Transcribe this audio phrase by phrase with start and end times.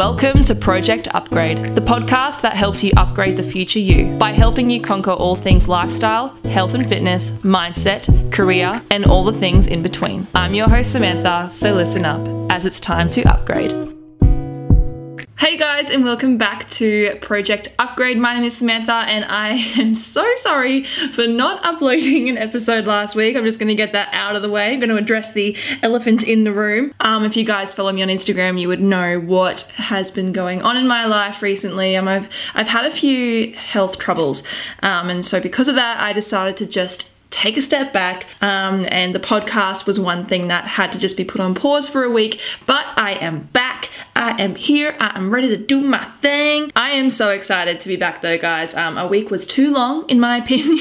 [0.00, 4.70] Welcome to Project Upgrade, the podcast that helps you upgrade the future you by helping
[4.70, 9.82] you conquer all things lifestyle, health and fitness, mindset, career, and all the things in
[9.82, 10.26] between.
[10.34, 13.99] I'm your host, Samantha, so listen up as it's time to upgrade.
[15.40, 18.18] Hey guys, and welcome back to Project Upgrade.
[18.18, 23.14] My name is Samantha, and I am so sorry for not uploading an episode last
[23.16, 23.34] week.
[23.34, 24.74] I'm just going to get that out of the way.
[24.74, 26.92] I'm going to address the elephant in the room.
[27.00, 30.60] Um, if you guys follow me on Instagram, you would know what has been going
[30.60, 31.96] on in my life recently.
[31.96, 34.42] Um, I've I've had a few health troubles,
[34.82, 38.26] um, and so because of that, I decided to just take a step back.
[38.42, 41.88] Um, and the podcast was one thing that had to just be put on pause
[41.88, 42.40] for a week.
[42.66, 43.88] But I am back.
[44.20, 44.94] I am here.
[45.00, 46.70] I am ready to do my thing.
[46.76, 48.74] I am so excited to be back though, guys.
[48.74, 50.78] Um, a week was too long, in my opinion.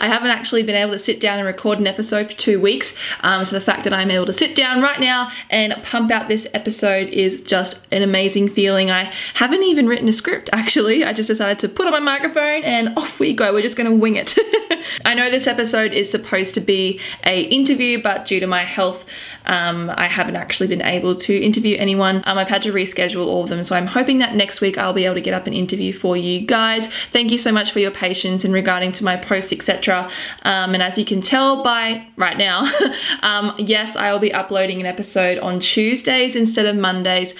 [0.00, 2.96] I haven't actually been able to sit down and record an episode for two weeks.
[3.20, 6.26] Um, so the fact that I'm able to sit down right now and pump out
[6.26, 8.90] this episode is just an amazing feeling.
[8.90, 11.04] I haven't even written a script actually.
[11.04, 13.52] I just decided to put on my microphone and off we go.
[13.52, 14.36] We're just going to wing it.
[15.04, 19.06] I know this episode is supposed to be a interview, but due to my health,
[19.46, 22.22] um, I haven't actually been able to interview anyone.
[22.26, 24.92] Um, I've had to reschedule all of them, so I'm hoping that next week I'll
[24.92, 26.88] be able to get up an interview for you guys.
[27.12, 30.10] Thank you so much for your patience in regarding to my posts, etc.
[30.42, 32.70] Um, and as you can tell by right now,
[33.22, 37.34] um, yes, I will be uploading an episode on Tuesdays instead of Mondays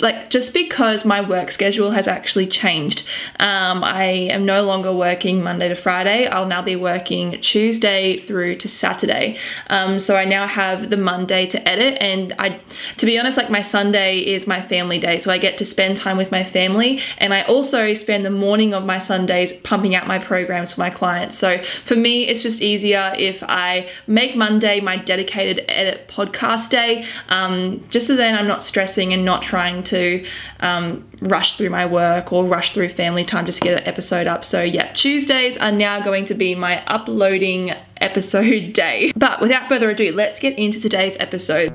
[0.00, 3.04] like just because my work schedule has actually changed.
[3.40, 6.26] Um, I am no longer working Monday to Friday.
[6.26, 9.38] I'll now be working Tuesday through to Saturday.
[9.68, 12.60] Um, so I now have the Monday to edit, and I,
[12.98, 15.96] to be honest, like my Sunday is my family day, so I get to spend
[15.96, 20.06] time with my family, and I also spend the morning of my Sundays pumping out
[20.06, 21.38] my programs for my clients.
[21.38, 27.06] So for me, it's just easier if I make Monday my dedicated edit podcast day,
[27.28, 30.24] um, just so then I'm not stressing and not trying to
[30.60, 34.26] um, rush through my work or rush through family time just to get an episode
[34.26, 34.44] up.
[34.44, 39.12] So, yeah, Tuesdays are now going to be my uploading episode day.
[39.16, 41.72] But without further ado, let's get into today's episode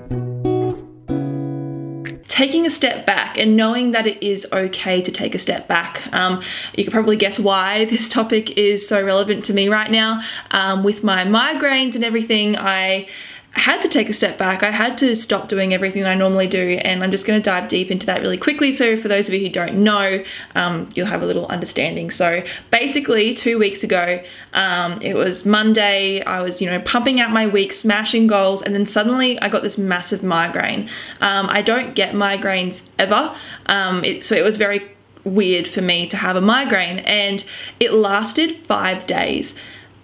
[2.42, 6.02] taking a step back and knowing that it is okay to take a step back.
[6.14, 6.42] Um,
[6.76, 10.22] you can probably guess why this topic is so relevant to me right now.
[10.50, 13.08] Um, with my migraines and everything, I
[13.54, 14.64] I had to take a step back.
[14.64, 17.44] I had to stop doing everything that I normally do, and I'm just going to
[17.44, 18.72] dive deep into that really quickly.
[18.72, 20.24] So, for those of you who don't know,
[20.56, 22.12] um, you'll have a little understanding.
[22.12, 24.24] So, basically, two weeks ago,
[24.54, 26.24] um, it was Monday.
[26.24, 29.64] I was, you know, pumping out my week, smashing goals, and then suddenly I got
[29.64, 30.90] this massive migraine.
[31.20, 33.36] Um, I don't get migraines ever,
[33.66, 34.92] um, it, so it was very
[35.24, 37.44] weird for me to have a migraine, and
[37.82, 39.56] it lasted five days.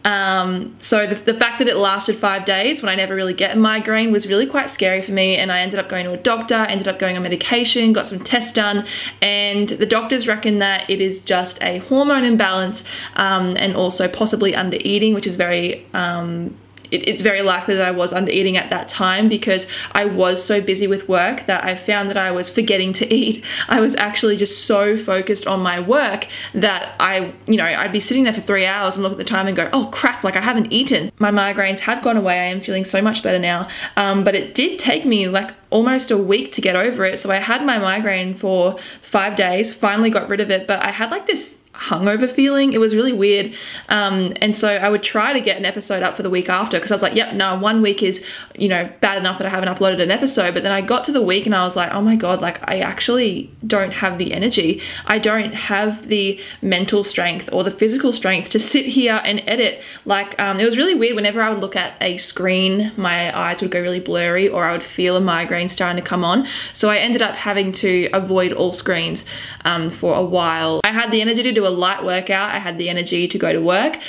[0.07, 3.53] Um, so the, the fact that it lasted five days when I never really get
[3.53, 5.35] a migraine was really quite scary for me.
[5.35, 8.19] And I ended up going to a doctor, ended up going on medication, got some
[8.19, 8.85] tests done,
[9.21, 12.85] and the doctors reckon that it is just a hormone imbalance
[13.17, 16.55] um, and also possibly under eating, which is very um,
[16.91, 20.43] it, it's very likely that I was under eating at that time because I was
[20.43, 23.43] so busy with work that I found that I was forgetting to eat.
[23.69, 27.99] I was actually just so focused on my work that I, you know, I'd be
[27.99, 30.35] sitting there for three hours and look at the time and go, oh crap, like
[30.35, 31.11] I haven't eaten.
[31.19, 32.39] My migraines have gone away.
[32.39, 33.67] I am feeling so much better now.
[33.95, 37.19] Um, but it did take me like almost a week to get over it.
[37.19, 40.91] So I had my migraine for five days, finally got rid of it, but I
[40.91, 42.73] had like this hungover feeling.
[42.73, 43.53] It was really weird.
[43.89, 46.77] Um, and so I would try to get an episode up for the week after
[46.77, 48.23] because I was like, yep, no, one week is,
[48.55, 50.53] you know, bad enough that I haven't uploaded an episode.
[50.53, 52.59] But then I got to the week and I was like, oh my God, like
[52.67, 54.81] I actually don't have the energy.
[55.05, 59.81] I don't have the mental strength or the physical strength to sit here and edit.
[60.05, 61.15] Like, um, it was really weird.
[61.15, 64.71] Whenever I would look at a screen, my eyes would go really blurry or I
[64.71, 66.47] would feel a migraine starting to come on.
[66.73, 69.25] So I ended up having to avoid all screens
[69.65, 70.81] um, for a while.
[70.83, 72.53] I had the energy to do a light workout.
[72.55, 73.99] I had the energy to go to work.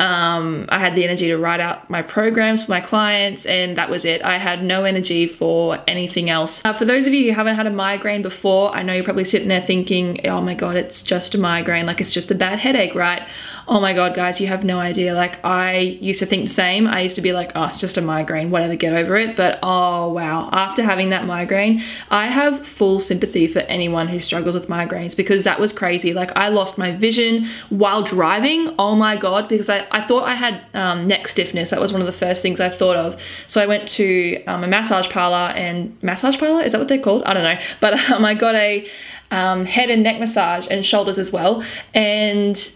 [0.00, 3.88] Um, I had the energy to write out my programs for my clients, and that
[3.88, 4.22] was it.
[4.22, 6.64] I had no energy for anything else.
[6.64, 9.24] Uh, for those of you who haven't had a migraine before, I know you're probably
[9.24, 11.86] sitting there thinking, oh my God, it's just a migraine.
[11.86, 13.22] Like it's just a bad headache, right?
[13.66, 15.14] Oh my God, guys, you have no idea.
[15.14, 16.86] Like I used to think the same.
[16.86, 19.36] I used to be like, oh, it's just a migraine, whatever, get over it.
[19.36, 24.54] But oh wow, after having that migraine, I have full sympathy for anyone who struggles
[24.54, 26.12] with migraines because that was crazy.
[26.12, 28.74] Like I lost my vision while driving.
[28.78, 31.70] Oh my God, because I I, thought I had um, neck stiffness.
[31.70, 33.20] That was one of the first things I thought of.
[33.48, 36.98] So I went to um, a massage parlor and massage parlor is that what they're
[36.98, 37.22] called?
[37.24, 37.58] I don't know.
[37.80, 38.86] But um, I got a
[39.30, 41.64] um, head and neck massage and shoulders as well.
[41.94, 42.70] And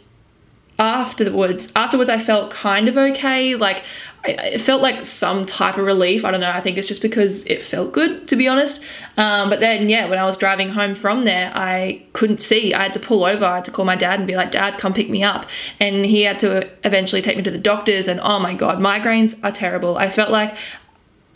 [0.79, 3.85] afterwards afterwards I felt kind of okay like
[4.25, 6.25] it felt like some type of relief.
[6.25, 6.51] I don't know.
[6.51, 8.83] I think it's just because it felt good, to be honest.
[9.17, 12.75] Um, but then, yeah, when I was driving home from there, I couldn't see.
[12.75, 13.45] I had to pull over.
[13.45, 15.47] I had to call my dad and be like, Dad, come pick me up.
[15.79, 18.09] And he had to eventually take me to the doctors.
[18.09, 19.97] And oh my God, migraines are terrible.
[19.97, 20.57] I felt like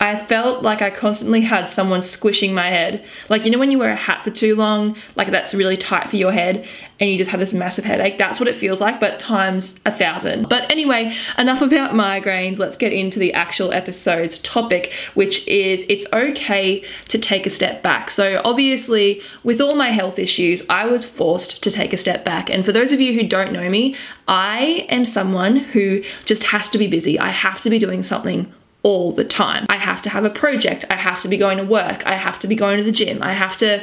[0.03, 3.05] I felt like I constantly had someone squishing my head.
[3.29, 6.09] Like, you know, when you wear a hat for too long, like that's really tight
[6.09, 6.67] for your head
[6.99, 8.17] and you just have this massive headache.
[8.17, 10.49] That's what it feels like, but times a thousand.
[10.49, 12.59] But anyway, enough about migraines.
[12.59, 17.81] Let's get into the actual episode's topic, which is it's okay to take a step
[17.81, 18.11] back.
[18.11, 22.49] So, obviously, with all my health issues, I was forced to take a step back.
[22.49, 23.95] And for those of you who don't know me,
[24.27, 27.17] I am someone who just has to be busy.
[27.17, 29.65] I have to be doing something all the time.
[29.69, 30.85] I have to have a project.
[30.89, 32.05] I have to be going to work.
[32.05, 33.23] I have to be going to the gym.
[33.23, 33.81] I have to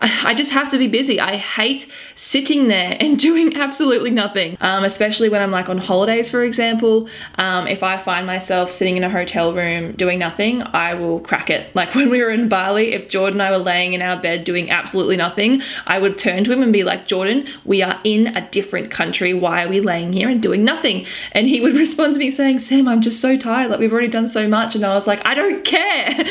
[0.00, 1.18] I just have to be busy.
[1.18, 6.30] I hate sitting there and doing absolutely nothing, um, especially when I'm like on holidays,
[6.30, 7.08] for example.
[7.36, 11.50] Um, if I find myself sitting in a hotel room doing nothing, I will crack
[11.50, 11.74] it.
[11.74, 14.44] Like when we were in Bali, if Jordan and I were laying in our bed
[14.44, 18.28] doing absolutely nothing, I would turn to him and be like, Jordan, we are in
[18.36, 19.34] a different country.
[19.34, 21.06] Why are we laying here and doing nothing?
[21.32, 23.70] And he would respond to me saying, Sam, I'm just so tired.
[23.70, 24.76] Like we've already done so much.
[24.76, 26.24] And I was like, I don't care.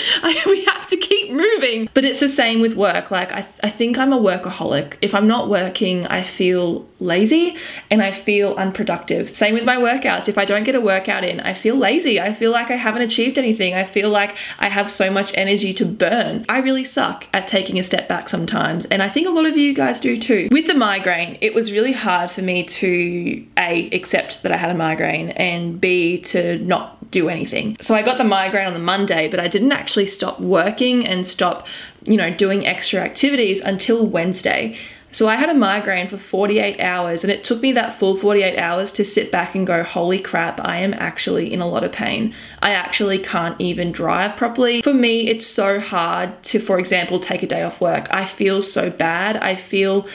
[0.46, 1.90] We have to keep moving.
[1.94, 3.12] But it's the same with work.
[3.12, 4.98] Like I I think I'm a workaholic.
[5.02, 7.56] If I'm not working, I feel lazy
[7.90, 9.36] and I feel unproductive.
[9.36, 10.28] Same with my workouts.
[10.28, 12.20] If I don't get a workout in, I feel lazy.
[12.20, 13.74] I feel like I haven't achieved anything.
[13.74, 16.46] I feel like I have so much energy to burn.
[16.50, 18.86] I really suck at taking a step back sometimes.
[18.86, 20.48] And I think a lot of you guys do too.
[20.52, 24.72] With the migraine, it was really hard for me to A, accept that I had
[24.72, 27.78] a migraine and B, to not do anything.
[27.82, 31.26] So I got the migraine on the Monday, but I didn't actually stop working and
[31.26, 31.68] stop,
[32.04, 34.78] you know, doing extra activities until Wednesday.
[35.12, 38.60] So I had a migraine for 48 hours, and it took me that full 48
[38.60, 41.92] hours to sit back and go, Holy crap, I am actually in a lot of
[41.92, 42.34] pain.
[42.62, 44.82] I actually can't even drive properly.
[44.82, 48.08] For me, it's so hard to, for example, take a day off work.
[48.12, 49.38] I feel so bad.
[49.38, 50.08] I feel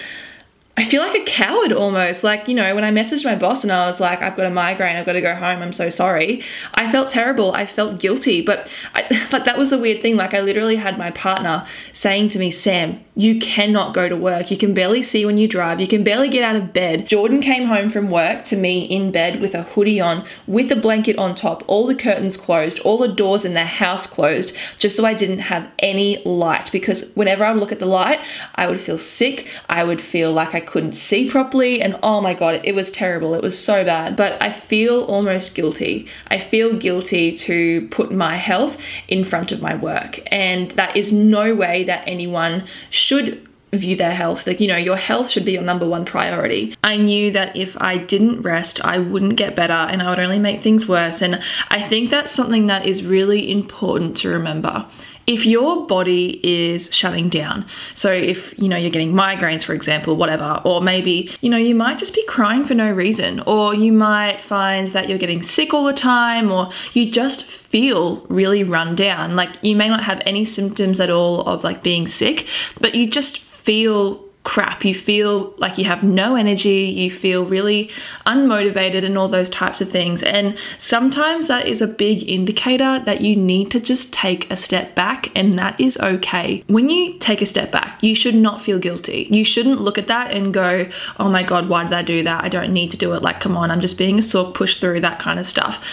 [0.74, 2.24] I feel like a coward almost.
[2.24, 4.50] Like, you know, when I messaged my boss and I was like, I've got a
[4.50, 6.42] migraine, I've got to go home, I'm so sorry.
[6.74, 7.52] I felt terrible.
[7.52, 8.40] I felt guilty.
[8.40, 9.02] But I,
[9.32, 10.16] like, that was the weird thing.
[10.16, 14.50] Like, I literally had my partner saying to me, Sam, you cannot go to work.
[14.50, 15.78] You can barely see when you drive.
[15.78, 17.06] You can barely get out of bed.
[17.06, 20.76] Jordan came home from work to me in bed with a hoodie on, with a
[20.76, 24.96] blanket on top, all the curtains closed, all the doors in the house closed, just
[24.96, 26.72] so I didn't have any light.
[26.72, 28.20] Because whenever I would look at the light,
[28.54, 29.46] I would feel sick.
[29.68, 31.82] I would feel like I couldn't see properly.
[31.82, 33.34] And oh my God, it was terrible.
[33.34, 34.16] It was so bad.
[34.16, 36.06] But I feel almost guilty.
[36.28, 38.78] I feel guilty to put my health
[39.08, 40.20] in front of my work.
[40.28, 44.46] And that is no way that anyone should view their health.
[44.46, 46.76] Like, you know, your health should be your number one priority.
[46.84, 50.38] I knew that if I didn't rest, I wouldn't get better and I would only
[50.38, 51.22] make things worse.
[51.22, 54.86] And I think that's something that is really important to remember
[55.26, 57.64] if your body is shutting down
[57.94, 61.74] so if you know you're getting migraines for example whatever or maybe you know you
[61.74, 65.72] might just be crying for no reason or you might find that you're getting sick
[65.74, 69.36] all the time or you just feel really run down.
[69.36, 72.46] Like you may not have any symptoms at all of like being sick
[72.80, 74.84] but you just feel crap.
[74.84, 77.90] You feel like you have no energy, you feel really
[78.26, 80.22] unmotivated, and all those types of things.
[80.22, 84.94] And sometimes that is a big indicator that you need to just take a step
[84.94, 86.62] back, and that is okay.
[86.66, 89.28] When you take a step back, you should not feel guilty.
[89.30, 92.44] You shouldn't look at that and go, oh my God, why did I do that?
[92.44, 93.22] I don't need to do it.
[93.22, 95.84] Like, come on, I'm just being a sook, push through, that kind of stuff.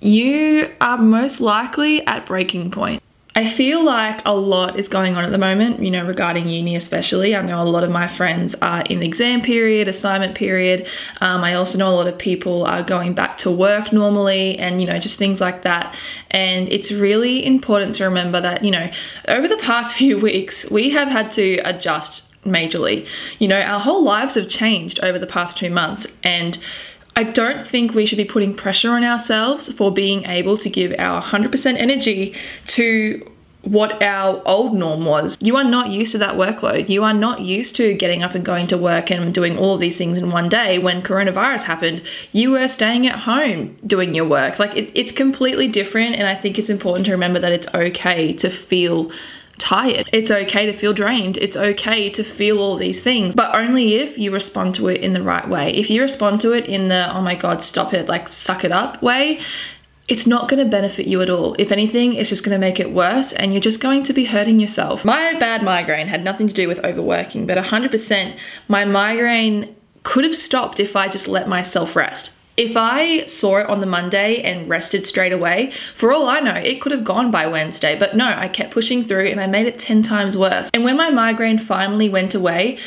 [0.00, 3.02] You are most likely at breaking point.
[3.36, 6.76] I feel like a lot is going on at the moment, you know, regarding uni
[6.76, 7.34] especially.
[7.34, 10.86] I know a lot of my friends are in exam period, assignment period.
[11.20, 14.80] Um, I also know a lot of people are going back to work normally and,
[14.80, 15.96] you know, just things like that.
[16.30, 18.88] And it's really important to remember that, you know,
[19.26, 23.08] over the past few weeks, we have had to adjust majorly.
[23.40, 26.06] You know, our whole lives have changed over the past two months.
[26.22, 26.56] And
[27.16, 30.94] I don't think we should be putting pressure on ourselves for being able to give
[30.98, 32.34] our 100% energy
[32.68, 33.30] to
[33.64, 35.38] what our old norm was.
[35.40, 36.88] You are not used to that workload.
[36.88, 39.80] You are not used to getting up and going to work and doing all of
[39.80, 40.78] these things in one day.
[40.78, 42.02] When coronavirus happened,
[42.32, 44.58] you were staying at home doing your work.
[44.58, 46.16] Like it, it's completely different.
[46.16, 49.10] And I think it's important to remember that it's okay to feel
[49.64, 50.10] tired.
[50.12, 51.38] It's okay to feel drained.
[51.38, 55.14] It's okay to feel all these things, but only if you respond to it in
[55.14, 55.74] the right way.
[55.74, 58.72] If you respond to it in the, oh my God, stop it, like suck it
[58.72, 59.40] up way,
[60.06, 61.56] it's not going to benefit you at all.
[61.58, 64.26] If anything, it's just going to make it worse and you're just going to be
[64.26, 65.02] hurting yourself.
[65.02, 68.36] My bad migraine had nothing to do with overworking, but 100%
[68.68, 72.30] my migraine could have stopped if I just let myself rest.
[72.56, 76.54] If I saw it on the Monday and rested straight away, for all I know,
[76.54, 77.98] it could have gone by Wednesday.
[77.98, 80.70] But no, I kept pushing through and I made it 10 times worse.
[80.72, 82.78] And when my migraine finally went away,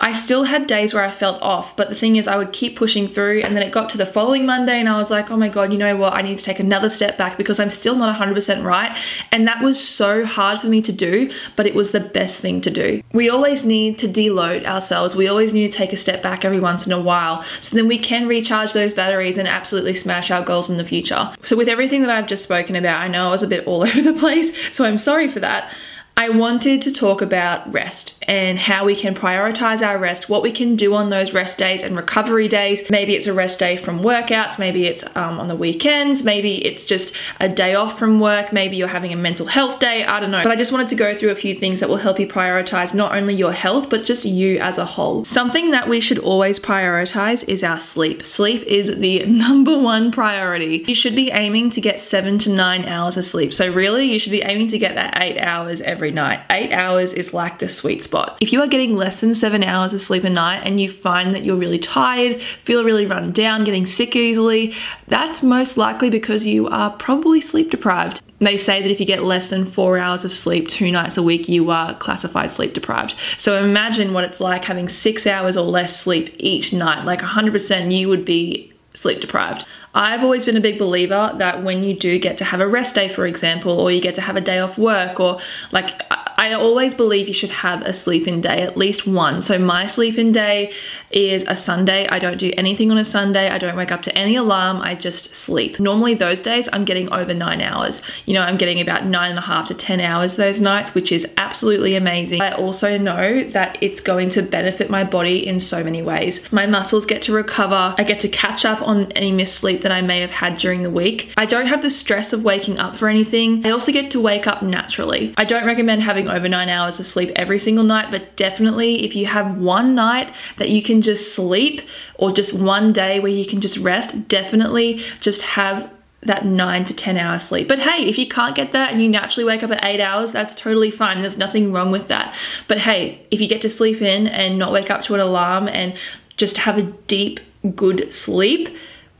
[0.00, 2.76] I still had days where I felt off, but the thing is, I would keep
[2.76, 5.36] pushing through, and then it got to the following Monday, and I was like, oh
[5.36, 6.12] my god, you know what?
[6.12, 8.96] I need to take another step back because I'm still not 100% right.
[9.32, 12.60] And that was so hard for me to do, but it was the best thing
[12.62, 13.02] to do.
[13.12, 16.60] We always need to deload ourselves, we always need to take a step back every
[16.60, 20.44] once in a while so then we can recharge those batteries and absolutely smash our
[20.44, 21.34] goals in the future.
[21.42, 23.82] So, with everything that I've just spoken about, I know I was a bit all
[23.86, 25.70] over the place, so I'm sorry for that.
[26.16, 30.52] I wanted to talk about rest and how we can prioritize our rest, what we
[30.52, 32.88] can do on those rest days and recovery days.
[32.88, 36.84] Maybe it's a rest day from workouts, maybe it's um, on the weekends, maybe it's
[36.84, 40.30] just a day off from work, maybe you're having a mental health day, I don't
[40.30, 40.42] know.
[40.42, 42.94] But I just wanted to go through a few things that will help you prioritize
[42.94, 45.24] not only your health, but just you as a whole.
[45.24, 48.24] Something that we should always prioritize is our sleep.
[48.24, 50.84] Sleep is the number one priority.
[50.86, 53.52] You should be aiming to get seven to nine hours of sleep.
[53.52, 56.42] So, really, you should be aiming to get that eight hours every every night.
[56.50, 58.36] Eight hours is like the sweet spot.
[58.42, 61.32] If you are getting less than seven hours of sleep a night and you find
[61.32, 64.74] that you're really tired, feel really run down, getting sick easily,
[65.08, 68.20] that's most likely because you are probably sleep deprived.
[68.40, 71.22] They say that if you get less than four hours of sleep two nights a
[71.22, 73.14] week, you are classified sleep deprived.
[73.38, 77.06] So imagine what it's like having six hours or less sleep each night.
[77.06, 79.66] Like 100% you would be sleep deprived.
[79.94, 82.94] I've always been a big believer that when you do get to have a rest
[82.94, 85.38] day, for example, or you get to have a day off work, or
[85.72, 86.02] like
[86.36, 89.40] I always believe you should have a sleep in day, at least one.
[89.42, 90.72] So my sleep in day
[91.10, 92.06] is a Sunday.
[92.08, 93.48] I don't do anything on a Sunday.
[93.48, 94.80] I don't wake up to any alarm.
[94.80, 95.78] I just sleep.
[95.78, 98.02] Normally those days I'm getting over nine hours.
[98.26, 101.12] You know, I'm getting about nine and a half to 10 hours those nights, which
[101.12, 102.40] is absolutely amazing.
[102.40, 106.50] I also know that it's going to benefit my body in so many ways.
[106.52, 107.94] My muscles get to recover.
[107.96, 110.82] I get to catch up on any missed sleep that I may have had during
[110.82, 111.32] the week.
[111.36, 113.64] I don't have the stress of waking up for anything.
[113.66, 115.32] I also get to wake up naturally.
[115.36, 119.14] I don't recommend having over nine hours of sleep every single night, but definitely if
[119.14, 121.82] you have one night that you can just sleep
[122.16, 125.90] or just one day where you can just rest, definitely just have
[126.22, 127.68] that nine to 10 hour sleep.
[127.68, 130.32] But hey, if you can't get that and you naturally wake up at eight hours,
[130.32, 131.20] that's totally fine.
[131.20, 132.34] There's nothing wrong with that.
[132.66, 135.68] But hey, if you get to sleep in and not wake up to an alarm
[135.68, 135.94] and
[136.36, 137.40] just have a deep,
[137.74, 138.74] good sleep,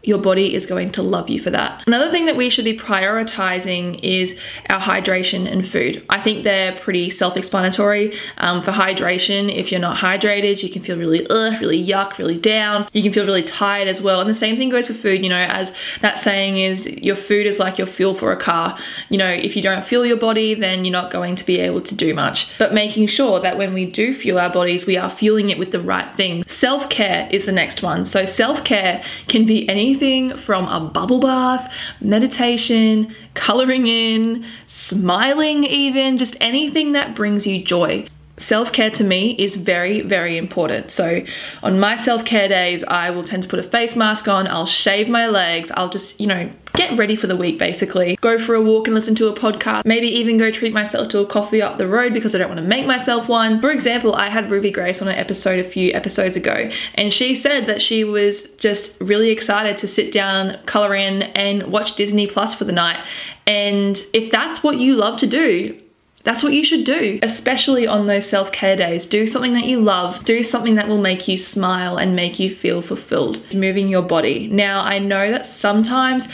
[0.07, 1.83] your body is going to love you for that.
[1.87, 4.39] Another thing that we should be prioritizing is
[4.71, 6.05] our hydration and food.
[6.11, 8.15] I think they're pretty self explanatory.
[8.39, 12.39] Um, for hydration, if you're not hydrated, you can feel really ugh, really yuck, really
[12.39, 12.89] down.
[12.93, 14.21] You can feel really tired as well.
[14.21, 17.47] And the same thing goes for food, you know, as that saying is, your food
[17.47, 18.79] is like your fuel for a car.
[19.09, 21.81] You know, if you don't fuel your body, then you're not going to be able
[21.83, 22.49] to do much.
[22.59, 25.71] But making sure that when we do fuel our bodies, we are fueling it with
[25.71, 26.51] the right things.
[26.51, 28.05] Self care is the next one.
[28.05, 35.63] So, self care can be anything anything from a bubble bath, meditation, coloring in, smiling,
[35.65, 38.05] even just anything that brings you joy.
[38.37, 40.91] Self care to me is very, very important.
[40.91, 41.25] So,
[41.63, 44.67] on my self care days, I will tend to put a face mask on, I'll
[44.67, 46.51] shave my legs, I'll just, you know,
[46.89, 48.17] get ready for the week basically.
[48.21, 49.85] Go for a walk and listen to a podcast.
[49.85, 52.61] Maybe even go treat myself to a coffee up the road because I don't want
[52.61, 53.61] to make myself one.
[53.61, 57.35] For example, I had Ruby Grace on an episode a few episodes ago, and she
[57.35, 62.27] said that she was just really excited to sit down, color in, and watch Disney
[62.27, 63.03] Plus for the night.
[63.47, 65.81] And if that's what you love to do,
[66.25, 69.05] that's what you should do, especially on those self care days.
[69.05, 72.49] Do something that you love, do something that will make you smile and make you
[72.55, 73.55] feel fulfilled.
[73.55, 74.49] Moving your body.
[74.49, 76.29] Now, I know that sometimes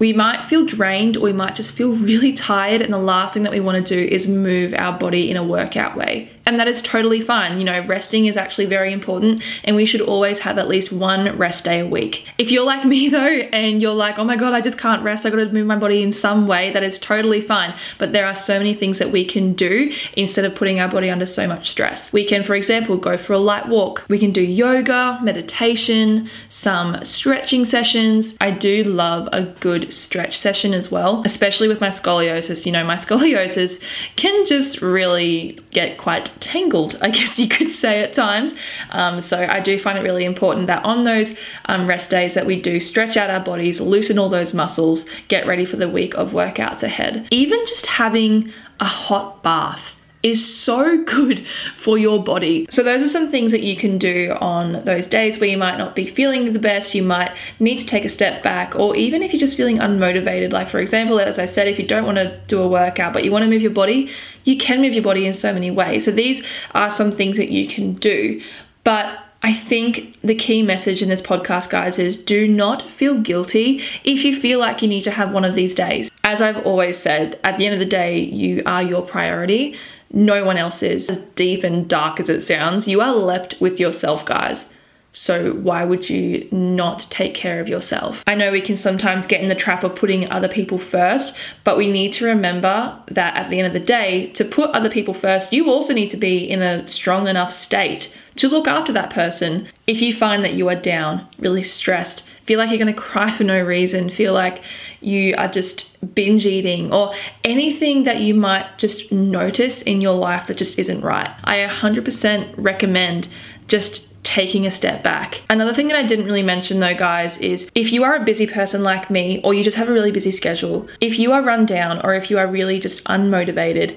[0.00, 3.44] we might feel drained or we might just feel really tired, and the last thing
[3.44, 6.28] that we want to do is move our body in a workout way.
[6.50, 7.58] And that is totally fine.
[7.58, 11.38] You know, resting is actually very important, and we should always have at least one
[11.38, 12.26] rest day a week.
[12.38, 15.24] If you're like me though, and you're like, oh my god, I just can't rest,
[15.24, 17.72] I gotta move my body in some way, that is totally fine.
[17.98, 21.08] But there are so many things that we can do instead of putting our body
[21.08, 22.12] under so much stress.
[22.12, 27.04] We can, for example, go for a light walk, we can do yoga, meditation, some
[27.04, 28.36] stretching sessions.
[28.40, 32.66] I do love a good stretch session as well, especially with my scoliosis.
[32.66, 33.80] You know, my scoliosis
[34.16, 38.54] can just really get quite tangled, I guess you could say at times.
[38.90, 42.46] Um, so I do find it really important that on those um, rest days that
[42.46, 46.14] we do stretch out our bodies, loosen all those muscles, get ready for the week
[46.14, 47.26] of workouts ahead.
[47.30, 51.46] Even just having a hot bath is so good
[51.76, 52.66] for your body.
[52.70, 55.78] So, those are some things that you can do on those days where you might
[55.78, 59.22] not be feeling the best, you might need to take a step back, or even
[59.22, 60.52] if you're just feeling unmotivated.
[60.52, 63.24] Like, for example, as I said, if you don't want to do a workout but
[63.24, 64.10] you want to move your body,
[64.44, 66.04] you can move your body in so many ways.
[66.04, 68.40] So, these are some things that you can do.
[68.84, 73.82] But I think the key message in this podcast, guys, is do not feel guilty
[74.04, 76.09] if you feel like you need to have one of these days.
[76.40, 79.76] As I've always said, at the end of the day, you are your priority.
[80.10, 81.10] No one else is.
[81.10, 84.72] As deep and dark as it sounds, you are left with yourself, guys.
[85.12, 88.24] So, why would you not take care of yourself?
[88.26, 91.76] I know we can sometimes get in the trap of putting other people first, but
[91.76, 95.12] we need to remember that at the end of the day, to put other people
[95.12, 99.10] first, you also need to be in a strong enough state to look after that
[99.10, 99.68] person.
[99.86, 103.30] If you find that you are down, really stressed, feel like you're going to cry
[103.30, 104.60] for no reason, feel like
[105.00, 107.14] you are just binge eating, or
[107.44, 112.54] anything that you might just notice in your life that just isn't right, I 100%
[112.56, 113.28] recommend
[113.68, 115.42] just taking a step back.
[115.48, 118.48] Another thing that I didn't really mention though, guys, is if you are a busy
[118.48, 121.66] person like me, or you just have a really busy schedule, if you are run
[121.66, 123.96] down, or if you are really just unmotivated,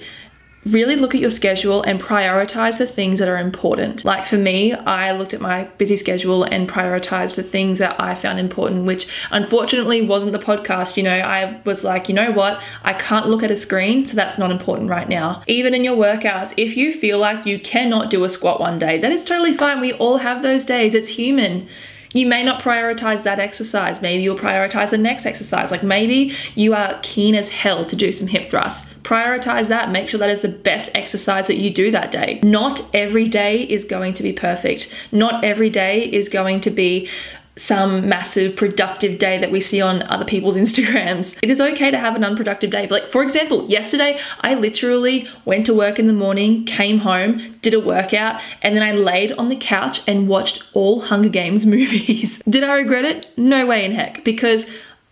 [0.66, 4.06] really look at your schedule and prioritize the things that are important.
[4.06, 8.16] Like for me, I looked at my busy schedule and prioritized the things that I
[8.16, 10.98] found important, which unfortunately wasn't the podcast.
[10.98, 12.62] You know, I was like, you know what?
[12.84, 15.44] I can't look at a screen, so that's not important right now.
[15.48, 18.98] Even in your workouts, if you feel like you cannot do a squat one day,
[18.98, 19.82] that is totally fine.
[19.82, 21.68] We all have those days, it's human
[22.14, 24.02] you may not prioritize that exercise.
[24.02, 25.72] Maybe you'll prioritize the next exercise.
[25.72, 28.90] Like maybe you are keen as hell to do some hip thrusts.
[29.02, 29.92] Prioritize that.
[29.92, 32.40] Make sure that is the best exercise that you do that day.
[32.44, 34.94] Not every day is going to be perfect.
[35.12, 37.10] Not every day is going to be
[37.56, 41.38] some massive productive day that we see on other people's Instagrams.
[41.42, 42.88] It is okay to have an unproductive day.
[42.88, 47.74] Like, for example, yesterday I literally went to work in the morning, came home, did
[47.74, 52.42] a workout, and then I laid on the couch and watched all Hunger Games movies.
[52.50, 53.30] did I regret it?
[53.38, 54.66] No way in heck, because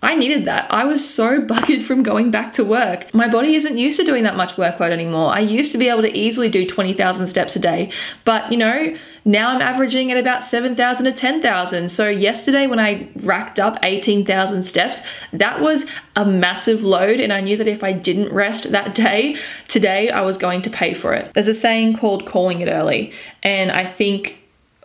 [0.03, 0.71] I needed that.
[0.71, 3.13] I was so buggered from going back to work.
[3.13, 5.31] My body isn't used to doing that much workload anymore.
[5.33, 7.91] I used to be able to easily do 20,000 steps a day,
[8.25, 11.89] but you know, now I'm averaging at about 7,000 to 10,000.
[11.89, 17.19] So, yesterday when I racked up 18,000 steps, that was a massive load.
[17.19, 19.37] And I knew that if I didn't rest that day,
[19.67, 21.33] today I was going to pay for it.
[21.33, 23.13] There's a saying called calling it early.
[23.43, 24.40] And I think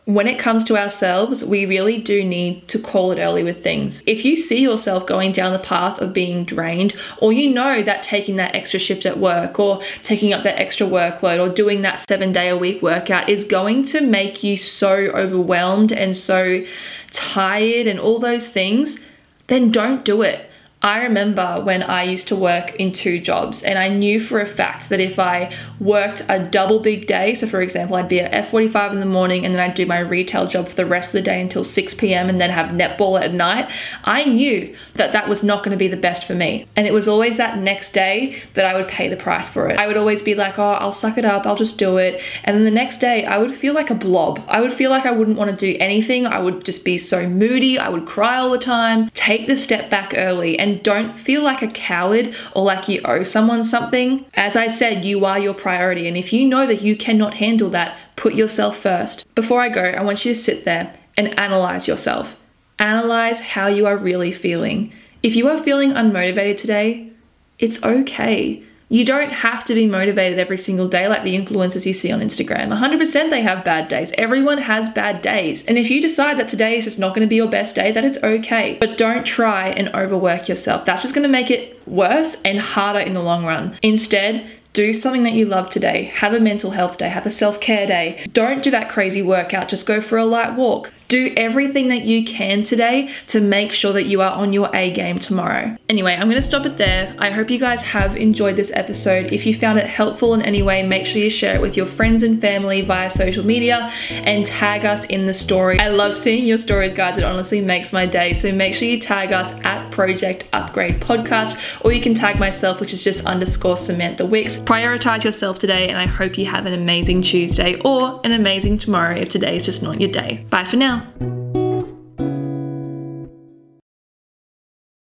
[0.06, 4.04] when it comes to ourselves, we really do need to call it early with things.
[4.06, 8.04] If you see yourself going down the path of being drained, or you know that
[8.04, 11.98] taking that extra shift at work, or taking up that extra workload, or doing that
[11.98, 16.64] seven day a week workout is going to make you so overwhelmed and so
[17.10, 19.00] tired and all those things,
[19.48, 20.48] then don't do it.
[20.82, 24.46] I remember when I used to work in two jobs, and I knew for a
[24.46, 28.46] fact that if I worked a double big day, so for example, I'd be at
[28.46, 31.12] F45 in the morning and then I'd do my retail job for the rest of
[31.14, 32.28] the day until 6 p.m.
[32.28, 33.70] and then have netball at night,
[34.04, 36.68] I knew that that was not going to be the best for me.
[36.76, 39.78] And it was always that next day that I would pay the price for it.
[39.78, 42.22] I would always be like, oh, I'll suck it up, I'll just do it.
[42.44, 44.44] And then the next day, I would feel like a blob.
[44.46, 46.26] I would feel like I wouldn't want to do anything.
[46.26, 47.78] I would just be so moody.
[47.78, 49.10] I would cry all the time.
[49.14, 53.22] Take the step back early and don't feel like a coward or like you owe
[53.22, 54.26] someone something.
[54.34, 56.06] As I said, you are your priority.
[56.06, 59.26] And if you know that you cannot handle that, put yourself first.
[59.34, 62.36] Before I go, I want you to sit there and analyze yourself.
[62.78, 64.92] Analyze how you are really feeling.
[65.22, 67.10] If you are feeling unmotivated today,
[67.58, 68.62] it's okay.
[68.88, 72.20] You don't have to be motivated every single day like the influencers you see on
[72.20, 72.68] Instagram.
[72.68, 74.12] 100% they have bad days.
[74.16, 75.64] Everyone has bad days.
[75.64, 77.90] And if you decide that today is just not going to be your best day,
[77.90, 78.76] that is okay.
[78.78, 80.84] But don't try and overwork yourself.
[80.84, 83.76] That's just going to make it worse and harder in the long run.
[83.82, 86.12] Instead, do something that you love today.
[86.16, 88.22] Have a mental health day, have a self care day.
[88.32, 90.92] Don't do that crazy workout, just go for a light walk.
[91.08, 94.90] Do everything that you can today to make sure that you are on your A
[94.90, 95.76] game tomorrow.
[95.88, 97.14] Anyway, I'm to stop it there.
[97.18, 99.32] I hope you guys have enjoyed this episode.
[99.32, 101.86] If you found it helpful in any way, make sure you share it with your
[101.86, 105.78] friends and family via social media and tag us in the story.
[105.80, 107.16] I love seeing your stories, guys.
[107.18, 108.32] It honestly makes my day.
[108.32, 112.80] So make sure you tag us at Project Upgrade Podcast, or you can tag myself,
[112.80, 114.60] which is just underscore Samantha Wicks.
[114.60, 119.16] Prioritize yourself today, and I hope you have an amazing Tuesday or an amazing tomorrow
[119.16, 120.44] if today is just not your day.
[120.50, 120.95] Bye for now.
[120.96, 121.35] 样。